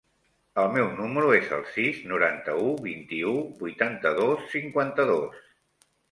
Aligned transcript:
El 0.59 0.67
meu 0.75 0.85
número 0.99 1.33
es 1.39 1.51
el 1.57 1.59
sis, 1.73 1.99
noranta-u, 2.11 2.71
vint-i-u, 2.85 3.33
vuitanta-dos, 3.59 4.47
cinquanta-dos. 4.55 5.37